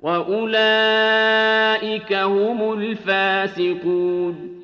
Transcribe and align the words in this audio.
واولئك 0.00 0.92
هم 2.12 2.72
الفاسقون 2.72 4.56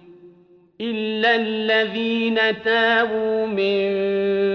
الا 0.80 1.36
الذين 1.36 2.62
تابوا 2.64 3.47
من 3.47 3.89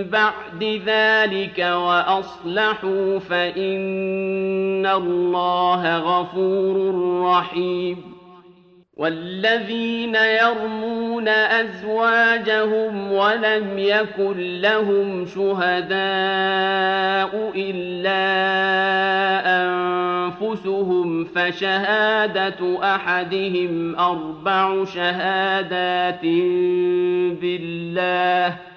بعد 0.04 0.82
ذلك 0.86 1.60
واصلحوا 1.60 3.20
فان 3.20 4.86
الله 4.86 5.98
غفور 5.98 6.94
رحيم 7.24 8.17
والذين 8.98 10.16
يرمون 10.16 11.28
أزواجهم 11.28 13.12
ولم 13.12 13.80
يكن 13.80 14.62
لهم 14.62 15.26
شهداء 15.26 15.92
إلا 17.56 18.24
أنفسهم 19.64 21.26
فشهادة 21.26 22.78
أحدهم 22.96 23.96
أربع 23.96 24.86
شهادات 24.86 26.22
بالله 27.42 28.56
ۖ 28.74 28.77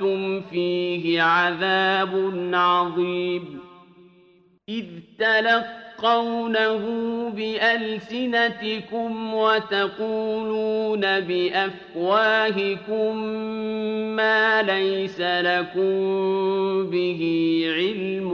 وأنتم 0.00 0.40
فيه 0.40 1.22
عذاب 1.22 2.32
عظيم 2.54 3.60
إذ 4.68 4.84
تلقونه 5.18 6.82
بألسنتكم 7.30 9.34
وتقولون 9.34 11.00
بأفواهكم 11.20 13.16
ما 14.16 14.62
ليس 14.62 15.20
لكم 15.20 15.90
به 16.90 17.62
علم 17.76 18.32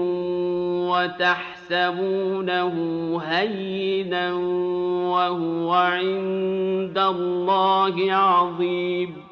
وتحسبونه 0.91 2.75
هينا 3.27 4.33
وهو 5.13 5.73
عند 5.73 6.99
الله 6.99 8.13
عظيم 8.13 9.32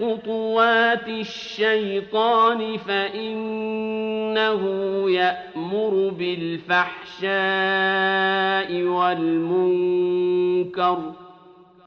خطوات 0.00 1.08
الشيطان 1.08 2.76
فإنه 2.76 4.62
يأمر 5.10 6.12
بالفحشاء 6.18 7.32
والمنكر. 8.82 10.18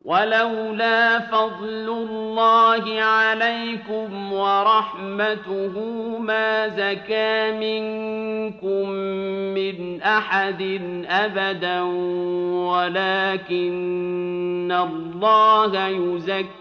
ولولا 0.06 1.20
فضل 1.20 1.90
الله 1.90 3.02
عليكم 3.02 4.34
ورحمته 4.34 5.80
ما 6.20 6.68
زكى 6.68 7.52
منكم 7.52 8.90
من 9.54 10.02
أحد 10.02 10.62
أبدا 11.10 11.82
ولكن 12.72 14.72
الله 14.72 15.88
يزكي 15.88 16.61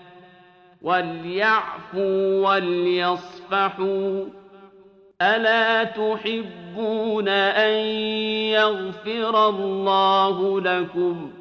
وليعفوا 0.81 2.49
وليصفحوا 2.49 4.25
ألا 5.21 5.83
تحبون 5.83 7.27
أن 7.27 7.73
يغفر 8.49 9.49
الله 9.49 10.61
لكم 10.61 11.31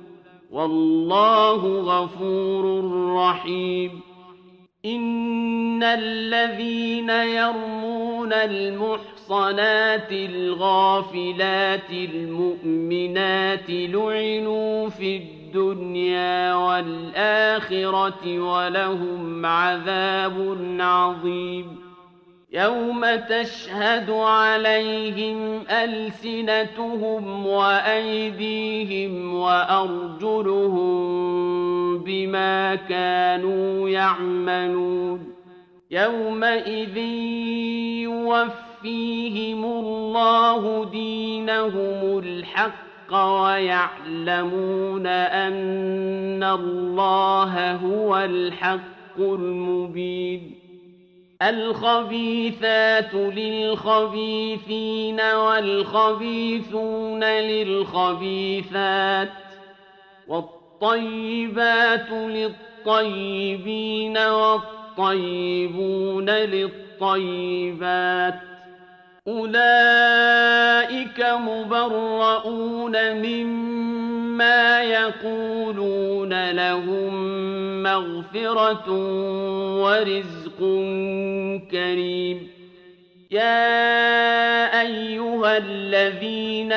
والله 0.50 1.81
غفور 1.81 2.84
رحيم 3.16 4.00
إن 4.84 5.82
الذين 5.82 7.10
يرمون 7.10 8.32
المحصنات 8.32 10.12
الغافلات 10.12 11.90
المؤمنات 11.90 13.70
لعنوا 13.70 14.88
في 14.88 15.16
الدنيا 15.16 15.39
الدنيا 15.55 16.55
والآخرة 16.55 18.41
ولهم 18.41 19.47
عذاب 19.47 20.58
عظيم. 20.81 21.76
يوم 22.52 23.00
تشهد 23.29 24.11
عليهم 24.11 25.63
ألسنتهم 25.70 27.46
وأيديهم 27.46 29.34
وأرجلهم 29.34 30.91
بما 31.98 32.74
كانوا 32.74 33.89
يعملون. 33.89 35.34
يومئذ 35.91 36.96
يوفيهم 38.06 39.65
الله 39.65 40.84
دينهم 40.84 42.19
الحق 42.19 42.90
الحق 43.10 43.43
ويعلمون 43.43 45.06
أن 45.06 46.44
الله 46.44 47.72
هو 47.72 48.17
الحق 48.17 49.19
المبين. 49.19 50.55
الخبيثات 51.43 53.14
للخبيثين 53.14 55.20
والخبيثون 55.20 57.24
للخبيثات 57.24 59.29
والطيبات 60.29 62.10
للطيبين 62.86 64.19
والطيبون 64.19 66.31
للطيبات. 66.31 68.49
أولئك 69.29 71.20
مبرؤون 71.20 73.15
مما 73.17 74.82
يقولون 74.82 76.50
لهم 76.50 77.12
مغفرة 77.82 78.91
ورزق 79.82 80.58
كريم. 81.70 82.48
يا 83.31 84.81
أيها 84.81 85.56
الذين 85.56 86.72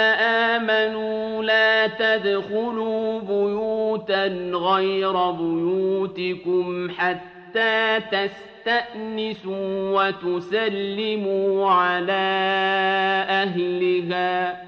آمنوا 0.55 1.43
لا 1.43 1.87
تدخلوا 1.87 3.19
بيوتا 3.19 4.27
غير 4.53 5.31
بيوتكم 5.31 6.89
حتى 6.89 7.99
تستطيعوا 7.99 8.52
تستأنسوا 8.65 10.07
وتسلموا 10.07 11.71
على 11.71 12.11
أهلها. 13.29 14.63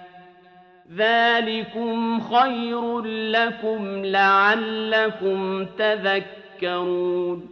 ذلكم 0.95 2.19
خير 2.19 3.01
لكم 3.01 4.05
لعلكم 4.05 5.65
تذكرون. 5.65 7.49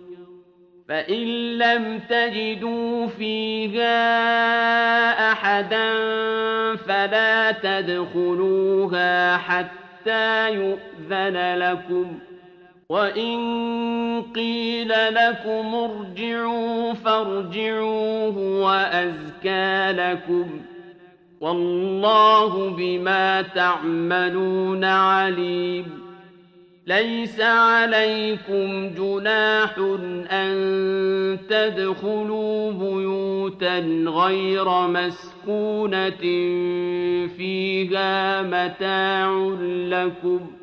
فإن 0.90 1.58
لم 1.58 2.00
تجدوا 2.10 3.08
فيها 3.08 3.92
أحدا 5.32 5.94
فلا 6.76 7.52
تدخلوها 7.52 9.38
حتى 9.38 10.54
يؤذن 10.54 11.56
لكم. 11.56 12.20
وإن 12.94 14.24
قيل 14.36 14.90
لكم 14.90 15.76
ارجعوا 15.76 16.94
فارجعوا 16.94 18.32
هو 18.32 18.70
أزكى 18.70 19.92
لكم 19.92 20.62
والله 21.42 22.70
بما 22.70 23.42
تعملون 23.42 24.84
عليم 24.84 25.86
ليس 26.88 27.42
عليكم 27.42 28.90
جناح 28.98 29.78
أن 30.32 31.38
تدخلوا 31.50 32.72
بيوتا 32.72 33.80
غير 34.08 34.88
مسكونة 34.88 36.24
فيها 37.38 38.42
متاع 38.42 39.56
لكم 39.90 40.62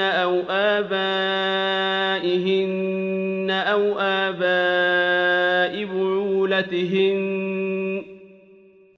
أو 0.00 0.42
آبائهن 0.50 1.98
أو 3.50 3.98
آباء 3.98 5.84
بعولتهن 5.84 7.38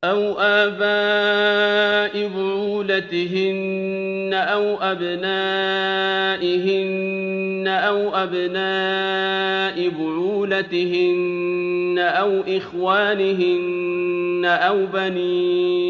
أو 0.04 0.38
آباء 0.38 2.28
بعولتهن 2.36 4.30
أو 4.34 4.76
أبنائهن 4.82 6.20
أو 7.68 8.14
أبناء 8.14 9.88
بعولتهن 9.88 11.30
أو 11.98 12.40
إخوانهن 12.48 14.44
أو 14.44 14.86
بني 14.86 15.89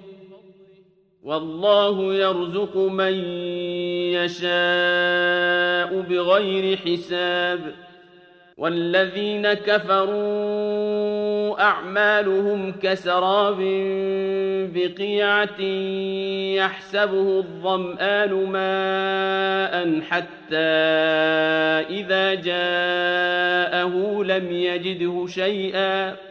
والله 1.23 2.13
يرزق 2.13 2.77
من 2.77 3.13
يشاء 4.13 6.01
بغير 6.01 6.77
حساب. 6.77 7.59
والذين 8.57 9.53
كفروا 9.53 10.81
أعمالهم 11.61 12.71
كسراب 12.71 13.57
بقيعة 14.75 15.61
يحسبه 16.55 17.37
الظمآن 17.37 18.33
ماء 18.45 20.01
حتى 20.01 20.55
إذا 21.89 22.33
جاءه 22.33 24.23
لم 24.23 24.51
يجده 24.51 25.27
شيئا. 25.27 26.30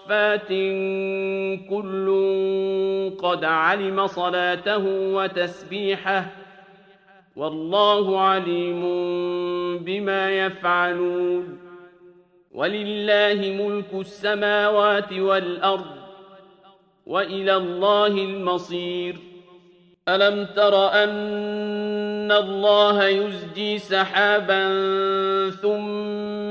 صافات 0.07 0.47
كل 1.69 2.07
قد 3.19 3.43
علم 3.45 4.07
صلاته 4.07 4.83
وتسبيحه 4.87 6.25
والله 7.35 8.19
عليم 8.19 8.81
بما 9.77 10.31
يفعلون 10.31 11.59
ولله 12.51 13.65
ملك 13.65 13.93
السماوات 13.93 15.13
والأرض 15.13 15.95
وإلى 17.05 17.55
الله 17.55 18.07
المصير 18.07 19.15
ألم 20.07 20.45
تر 20.55 20.87
أن 21.03 22.31
الله 22.31 23.07
يزجي 23.07 23.77
سحابا 23.77 24.69
ثم 25.49 26.50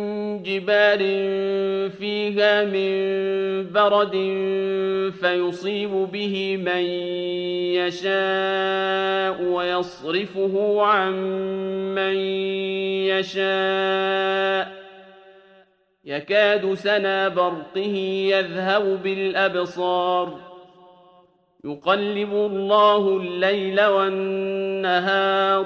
جبال 0.51 1.01
فيها 1.91 2.63
من 2.63 2.91
برد 3.71 4.11
فيصيب 5.21 5.89
به 5.89 6.57
من 6.57 6.83
يشاء 7.75 9.43
ويصرفه 9.43 10.81
عن 10.81 11.13
من 11.95 12.15
يشاء. 13.07 14.81
يكاد 16.05 16.73
سنا 16.73 17.27
برقه 17.27 17.95
يذهب 18.29 19.03
بالأبصار. 19.03 20.39
يقلب 21.65 22.33
الله 22.33 23.17
الليل 23.17 23.85
والنهار. 23.85 25.65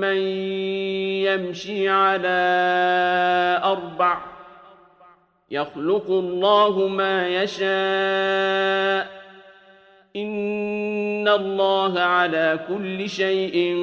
من 0.00 0.16
يمشي 1.26 1.88
على 1.88 2.38
أربع 3.64 4.18
يخلق 5.50 6.10
الله 6.10 6.88
ما 6.88 7.28
يشاء 7.28 9.16
إن 10.16 11.28
الله 11.28 12.00
على 12.00 12.58
كل 12.68 13.08
شيء 13.08 13.76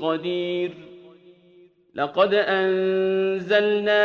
قدير 0.00 0.72
لقد 1.94 2.34
أنزلنا 2.34 4.02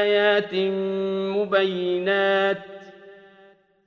آيات 0.00 0.54
مبينات 1.36 2.71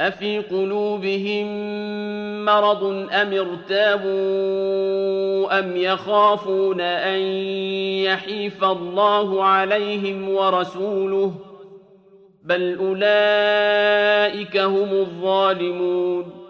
أفي 0.00 0.38
قلوبهم 0.38 1.46
مرض 2.44 2.84
أم 3.12 3.32
ارتابوا 3.32 4.08
أم 5.58 5.76
يخافون 5.76 6.80
أن 6.80 7.18
يحيف 8.02 8.64
الله 8.64 9.44
عليهم 9.44 10.28
ورسوله 10.28 11.34
بل 12.42 12.78
أولئك 12.78 14.56
هم 14.56 14.92
الظالمون. 14.92 16.44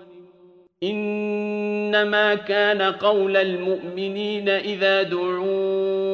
إنما 0.83 2.35
كان 2.35 2.83
قول 2.83 3.37
المؤمنين 3.37 4.49
إذا 4.49 5.03
دعوا 5.03 6.14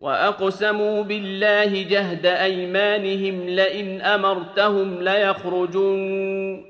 وأقسموا 0.00 1.02
بالله 1.02 1.82
جهد 1.82 2.26
أيمانهم 2.26 3.48
لئن 3.48 4.00
أمرتهم 4.00 5.02
ليخرجن 5.02 6.64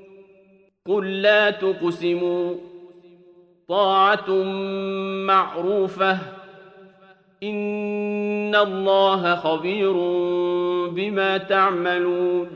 قل 0.87 1.21
لا 1.21 1.49
تقسموا. 1.49 2.55
طاعة 3.69 4.31
معروفة. 5.25 6.17
إن 7.43 8.55
الله 8.55 9.35
خبير 9.35 9.93
بما 10.89 11.37
تعملون. 11.37 12.49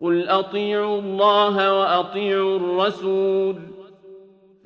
قل 0.00 0.28
أطيعوا 0.28 1.00
الله 1.00 1.80
وأطيعوا 1.80 2.56
الرسول. 2.56 3.77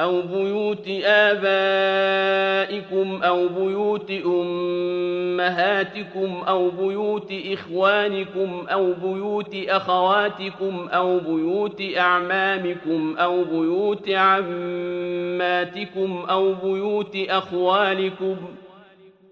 أو 0.00 0.22
بيوت 0.22 0.88
آبائكم 1.04 2.02
أو 3.22 3.48
بيوت 3.48 4.10
أمهاتكم 4.26 5.62
أو 6.48 6.70
بيوت 6.70 7.32
إخوانكم 7.52 8.66
أو 8.70 8.92
بيوت 8.92 9.56
أخواتكم 9.68 10.88
أو 10.92 11.18
بيوت 11.18 11.82
أعمامكم 11.96 13.16
أو 13.18 13.44
بيوت 13.44 14.08
عماتكم 14.10 15.46
أو 16.30 16.52
بيوت 16.52 17.16
أخوالكم 17.28 18.36
ۖ 18.36 18.38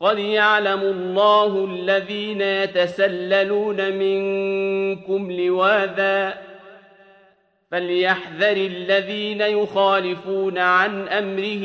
قد 0.00 0.18
يعلم 0.18 0.80
الله 0.80 1.64
الذين 1.64 2.40
يتسللون 2.40 3.92
منكم 3.92 5.32
لواذا 5.32 6.34
فليحذر 7.70 8.56
الذين 8.56 9.40
يخالفون 9.40 10.58
عن 10.58 11.08
امره 11.08 11.64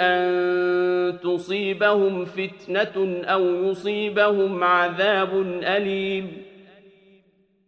ان 0.00 1.18
تصيبهم 1.22 2.24
فتنه 2.24 3.22
أو 3.24 3.70
يصيبهم 3.70 4.64
عذاب 4.64 5.42
اليم 5.62 6.42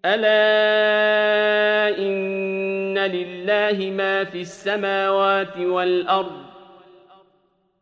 الا 0.04 0.38
ان 1.98 2.98
لله 2.98 3.90
ما 3.90 4.24
في 4.24 4.40
السماوات 4.40 5.56
والارض 5.56 6.43